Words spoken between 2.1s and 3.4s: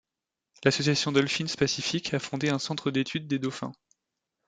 a fondé un centre d'études des